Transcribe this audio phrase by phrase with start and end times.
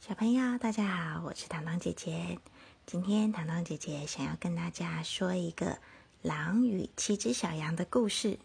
[0.00, 2.38] 小朋友，大家好，我是糖糖姐姐。
[2.86, 5.78] 今天糖糖姐姐想要跟大家说一个
[6.22, 8.38] 狼与七只小羊的故事。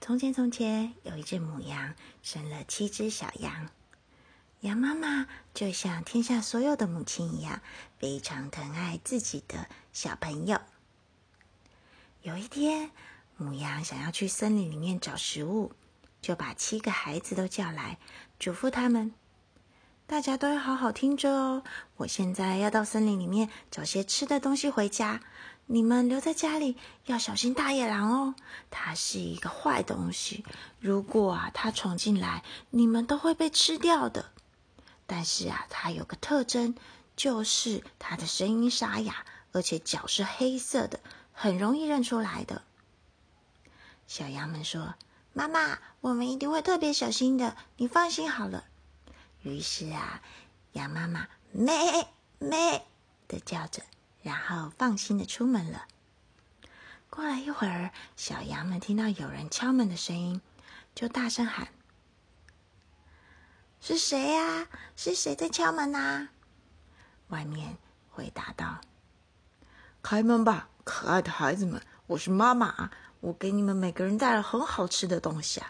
[0.00, 3.68] 从前，从前有一只母羊，生了七只小羊。
[4.60, 7.60] 羊妈妈就像天下所有的母亲一样，
[7.98, 10.60] 非常疼爱自己的小朋友。
[12.22, 12.92] 有一天，
[13.36, 15.72] 母羊想要去森林里面找食物，
[16.22, 17.98] 就把七个孩子都叫来，
[18.38, 19.12] 嘱咐他们
[20.08, 21.62] ：“大家都要好好听着哦！
[21.98, 25.20] 我现在要到森林里面找些吃的东西回家，
[25.66, 28.34] 你们留在家里要小心大野狼哦。
[28.70, 30.46] 它是一个坏东西，
[30.80, 34.30] 如果啊它闯进来，你们都会被吃掉的。
[35.06, 36.74] 但是啊，它有个特征，
[37.14, 41.00] 就是它的声音沙哑，而且脚是黑色的，
[41.32, 42.62] 很容易认出来的。”
[44.08, 44.94] 小羊们说
[45.34, 48.64] ：“妈妈，我们一定会特别小心的，你放心好了。”
[49.42, 50.22] 于是啊，
[50.72, 51.74] 羊妈妈咩
[52.38, 52.84] 咩
[53.26, 53.82] 的叫着，
[54.22, 55.86] 然后放心的出门了。
[57.10, 60.40] 过了一会儿，小羊们听到有人敲门的声音，
[60.94, 61.68] 就大声喊
[63.80, 64.68] ：“是谁呀？
[64.96, 66.28] 是谁在敲门呐？”
[67.28, 67.78] 外面
[68.10, 68.80] 回答道
[70.02, 75.68] ：“开门吧，可爱的孩子们，我是妈妈。”我给你们每个人带了很好吃的东西啊！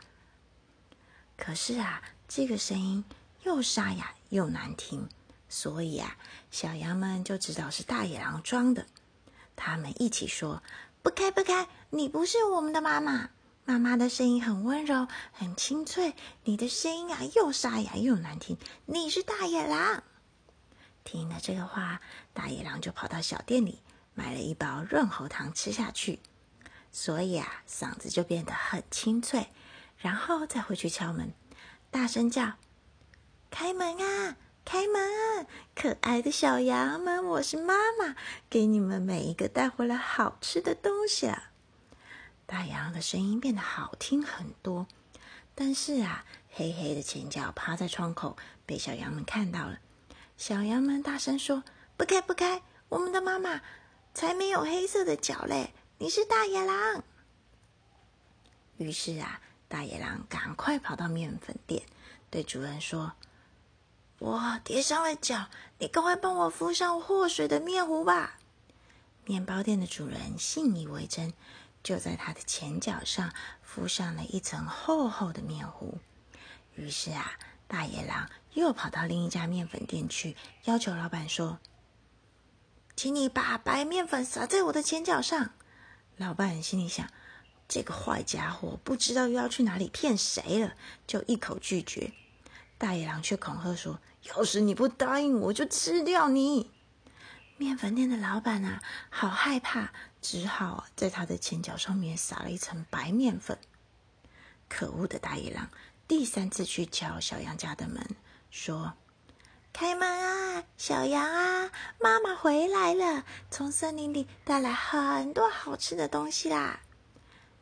[1.35, 3.03] 可是啊，这个声音
[3.43, 5.09] 又沙哑又难听，
[5.49, 6.17] 所以啊，
[6.51, 8.87] 小羊们就知道是大野狼装的。
[9.57, 10.63] 他们一起说
[11.03, 11.69] ：“不开，不开！
[11.91, 13.31] 你不是我们的妈妈。
[13.65, 16.15] 妈妈的声音很温柔，很清脆。
[16.45, 18.57] 你的声音啊，又沙哑又难听。
[18.87, 20.03] 你是大野狼。”
[21.05, 22.01] 听了这个话，
[22.33, 23.81] 大野狼就跑到小店里
[24.15, 26.21] 买了一包润喉糖吃下去。
[26.93, 29.49] 所以啊，嗓子就变得很清脆，
[29.97, 31.33] 然后再回去敲门，
[31.91, 32.53] 大声叫
[33.51, 35.47] ：“开门啊，开门！
[35.75, 38.15] 可爱的小羊们，我是妈妈，
[38.51, 41.51] 给你们每一个带回来好吃的东西啊！”
[42.47, 44.87] 大羊的声音变得好听很多，
[45.55, 49.79] 但是啊，黑黑的前脚趴在窗口，被小羊们看到了。
[50.37, 51.65] 小羊们大声说
[51.97, 52.63] ：“不开，不开！
[52.89, 53.61] 我们的妈妈
[54.15, 57.03] 才没有黑色的脚嘞！”你是大野狼。
[58.77, 61.83] 于是啊，大野狼赶快跑到面粉店，
[62.31, 63.13] 对主人说
[64.19, 65.47] ：“我跌伤了脚，
[65.79, 68.39] 你赶快帮我敷上祸水的面糊吧。”
[69.25, 71.35] 面包店的主人信以为真，
[71.83, 75.99] 就在他的前脚上敷上了一层厚厚的面糊。
[76.75, 77.33] 于是啊，
[77.67, 81.59] 大野狼又跑到另一家面粉店去，要求老板说
[82.97, 85.51] ：“请你把白面粉撒在我的前脚上。”
[86.17, 87.09] 老板心里想
[87.69, 90.75] ：“这个坏家伙不知道又要去哪里骗谁了，
[91.07, 92.13] 就一口拒绝。”
[92.79, 96.71] 大野狼却恐吓说：“要是你不答应，我就吃掉你！”
[97.57, 103.59] 面粉店的老板啊，好害怕，只好在他的前脚上面撒了一层白面粉。
[104.69, 105.69] 可恶的大野狼
[106.07, 108.07] 第三次去敲小羊家的门，
[108.51, 108.95] 说。
[109.71, 111.71] 开门啊，小羊啊！
[112.01, 116.81] 妈妈回来了，从森林里带来很多好吃的东西啦！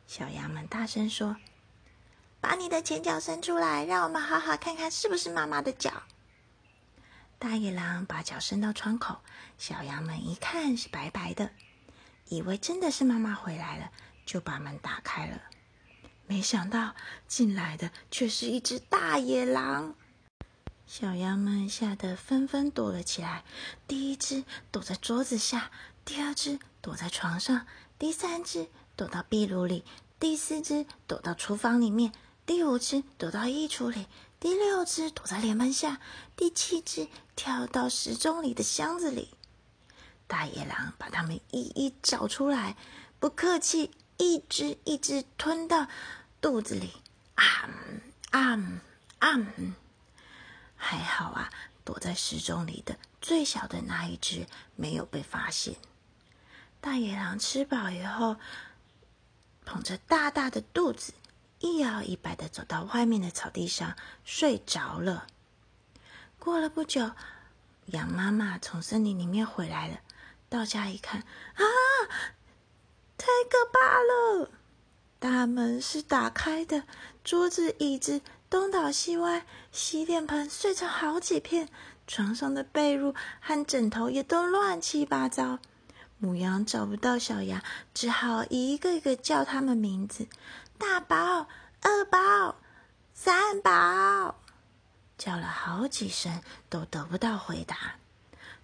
[0.07, 1.35] 小羊们大声说
[2.41, 5.91] ：“把你的前脚伸出来，让我们好好看看是不是妈妈的脚。”
[7.39, 9.19] 大野狼把脚伸到窗口，
[9.59, 11.51] 小羊们一看是白白的，
[12.29, 13.91] 以为真的是妈妈回来了，
[14.25, 15.39] 就把门打开了。
[16.25, 16.95] 没想到
[17.27, 19.95] 进来的却是一只大野狼。
[20.87, 23.43] 小羊们吓得纷纷躲了起来。
[23.87, 25.69] 第一只躲在桌子下，
[26.03, 27.67] 第二只躲在床上，
[27.99, 29.83] 第三只躲到壁炉里，
[30.19, 32.11] 第四只躲到厨房里面，
[32.45, 34.07] 第五只躲到衣橱里，
[34.39, 35.99] 第六只躲在脸盆下，
[36.35, 39.33] 第七只跳到时钟里的箱子里。
[40.27, 42.77] 大野狼把它们一一找出来，
[43.19, 45.87] 不客气，一只一只吞到
[46.39, 46.91] 肚子里。
[47.33, 47.69] 啊
[48.31, 48.53] 啊
[49.19, 49.47] 啊！
[50.75, 51.51] 还好啊，
[51.83, 54.45] 躲在时钟里的最小的那一只
[54.75, 55.75] 没有被发现。
[56.79, 58.35] 大野狼吃饱以后，
[59.65, 61.13] 捧着大大的肚子，
[61.59, 65.27] 一摇一摆的走到外面的草地上睡着了。
[66.39, 67.11] 过了不久，
[67.87, 69.99] 羊妈妈从森林里面回来了，
[70.49, 71.63] 到家一看，啊，
[73.17, 74.51] 太可怕了！
[75.19, 76.83] 大门是打开的，
[77.23, 78.21] 桌子椅子。
[78.49, 81.67] 东倒西歪，洗脸盆碎成好几片，
[82.07, 85.59] 床上的被褥和枕头也都乱七八糟。
[86.17, 87.61] 母羊找不到小羊，
[87.93, 90.27] 只好一个一个叫他们名字：
[90.77, 91.15] 大宝、
[91.81, 92.55] 二宝、
[93.13, 94.35] 三宝。
[95.17, 97.95] 叫了好几声，都得不到回答。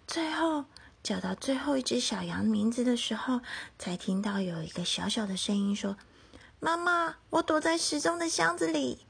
[0.06, 0.65] 最后
[1.01, 3.42] 叫到最后一只小羊名字的时候，
[3.80, 5.98] 才听到有一个小小的声音说
[6.62, 9.06] ：“妈妈，我躲在时钟的箱子里。”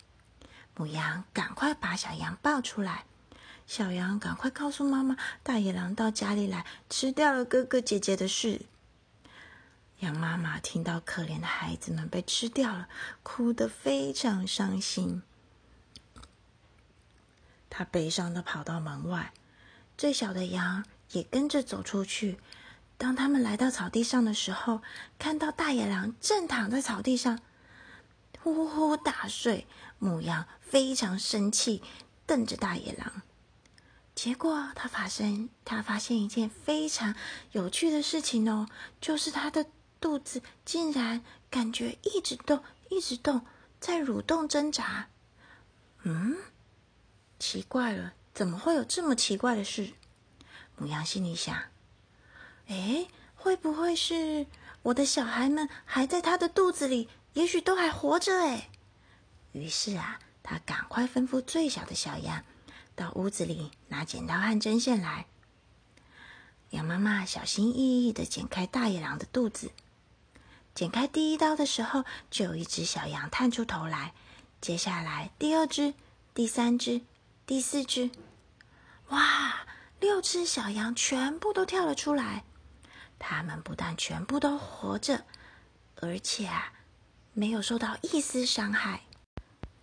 [0.76, 3.06] 母羊赶快把小羊抱出来。
[3.68, 8.62] 小羊赶快告诉妈妈：“大野狼到家里来，吃掉了哥哥姐姐的事。”
[10.04, 12.90] 羊妈妈听到可怜的孩子们被吃掉了，
[13.24, 15.24] 哭得非常伤心。
[17.70, 19.34] 她悲伤的跑到门外，
[19.98, 20.84] 最小的羊
[21.14, 22.38] 也跟着走出去。
[22.98, 24.82] 当他们来到草地上的时候，
[25.18, 27.40] 看到大野狼正躺在草地上，
[28.42, 29.66] 呼呼大睡。
[30.00, 31.82] 母羊非常生气，
[32.26, 33.22] 瞪着大野狼。
[34.14, 37.16] 结果，他发生，他发现一件非常
[37.54, 38.68] 有趣的事情哦，
[39.00, 39.66] 就是他的。
[40.04, 43.46] 肚子竟然感觉一直动，一直动，
[43.80, 45.08] 在蠕动挣扎。
[46.02, 46.36] 嗯，
[47.40, 49.94] 奇怪了，怎么会有这么奇怪的事？
[50.76, 51.56] 母羊心里想：
[52.68, 54.46] 哎，会不会是
[54.82, 57.08] 我的小孩们还在他的肚子里？
[57.32, 58.70] 也许都还活着哎。
[59.54, 62.44] 于是啊，他赶快吩咐最小的小羊
[62.94, 65.28] 到屋子里拿剪刀和针线来。
[66.72, 69.72] 羊妈妈小心翼翼的剪开大野狼的肚子。
[70.76, 74.14] 剪开第一刀的时候，就有一只小羊探出头来。
[74.60, 75.94] 接下来，第二只、
[76.34, 77.02] 第三只、
[77.46, 78.10] 第四只，
[79.10, 79.68] 哇，
[80.00, 82.44] 六只小羊全部都跳了出来。
[83.20, 85.26] 它们不但全部都活着，
[85.98, 86.74] 而且啊，
[87.34, 89.02] 没有受到一丝伤害。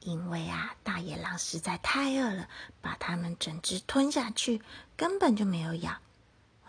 [0.00, 2.48] 因为啊，大野狼实在太饿了，
[2.80, 4.60] 把它们整只吞下去，
[4.96, 6.00] 根本就没有咬。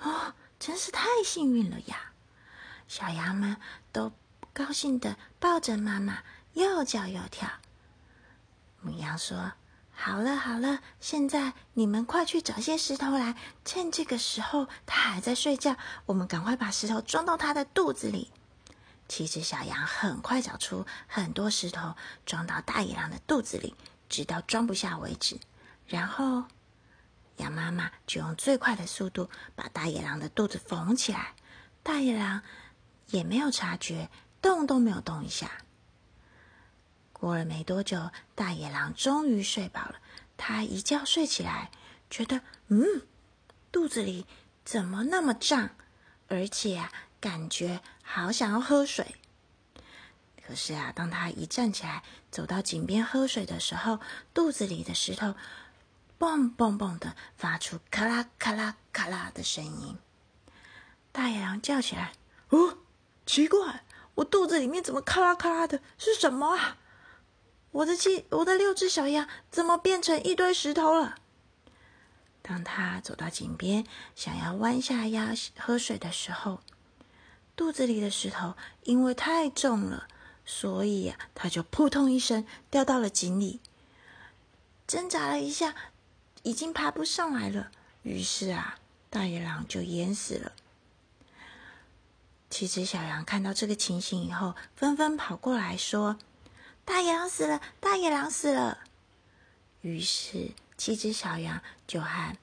[0.01, 2.10] 哦，真是太幸运了呀！
[2.91, 3.55] 小羊们
[3.93, 4.11] 都
[4.51, 7.49] 高兴的抱着妈妈，又叫又跳。
[8.81, 9.53] 母羊说
[9.95, 18.29] ：“好了好了，现在你们快去找些石头来，趁这个时候它还在睡觉，我们赶快把石头装到它的肚子里。”
[19.07, 21.95] 七只小羊很快找出很多石头，
[22.25, 23.73] 装到大野狼的肚子里，
[24.09, 25.39] 直到装不下为止。
[25.88, 26.43] 然后，
[27.38, 31.35] 羊妈妈就用最快的速度把大野狼的肚子缝起来。
[31.81, 32.41] 大野狼。
[33.11, 34.09] 也没有察觉，
[34.41, 35.51] 动都没有动一下。
[37.13, 39.95] 过了没多久，大野狼终于睡饱了。
[40.37, 41.69] 他一觉睡起来，
[42.09, 42.83] 觉得嗯，
[43.71, 44.25] 肚子里
[44.65, 45.69] 怎么那么胀，
[46.27, 49.15] 而且啊，感觉好想要喝水。
[50.43, 53.99] 可是啊，当他一站起来，走到井边喝水的时候，
[54.33, 55.35] 肚子里的石头
[56.17, 59.97] 蹦蹦蹦的发出咔啦咔啦咔啦的声音。
[61.11, 62.13] 大野狼叫起来
[62.49, 62.79] ：“哦！”
[63.31, 63.85] 奇怪，
[64.15, 65.79] 我肚子里面怎么咔啦咔啦的？
[65.97, 66.75] 是什么啊？
[67.71, 71.15] 我的七，我的六只小羊怎么变成一堆石头了？
[72.41, 73.85] 当他走到井边，
[74.17, 76.59] 想要弯下腰喝水的时候，
[77.55, 80.09] 肚子里的石头因为太重了，
[80.43, 83.61] 所以呀，他就扑通一声掉到了井里。
[84.85, 85.73] 挣扎了一下，
[86.43, 87.71] 已经爬不上来了。
[88.03, 88.77] 于是啊，
[89.09, 90.51] 大野狼就淹死了。
[92.51, 96.19] 七只小羊看到这个情形以后，纷纷跑过来说
[96.83, 97.62] ：“大野狼死了！
[97.80, 98.80] 大野狼死了！”
[99.81, 102.36] 于是，七只小羊就和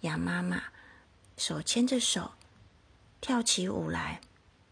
[0.00, 0.62] 羊妈妈
[1.36, 2.32] 手牵着手
[3.20, 4.22] 跳起舞来。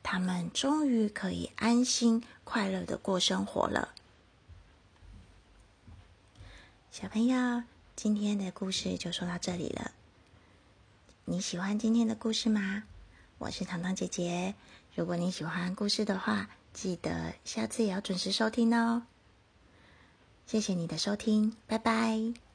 [0.03, 3.95] 他们终于可以安心快乐的过生活了。
[6.91, 7.63] 小朋友，
[7.95, 9.91] 今天的故事就说到这里了。
[11.27, 12.85] 你喜欢今天的故事吗？
[13.39, 14.55] 我是糖糖姐姐。
[14.97, 19.05] 如果你喜欢故事的话，记得下次也要准时收听哦。
[20.45, 22.48] 谢谢你的收听，拜拜。